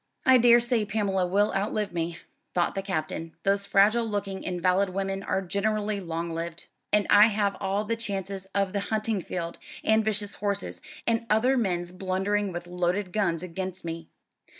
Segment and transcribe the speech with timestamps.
[0.25, 2.17] "I daresay Pamela will outlive me,"
[2.55, 6.65] thought the Captain; "those fragile looking invalid women are generally long lived.
[6.91, 11.55] And I have all the chances of the hunting field, and vicious horses, and other
[11.55, 14.09] men's blundering with loaded guns, against me.